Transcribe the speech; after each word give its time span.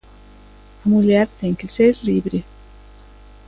A 0.83 0.89
muller 0.89 1.27
ten 1.39 1.53
que 1.59 1.67
ser 1.75 1.93
libre. 2.01 2.43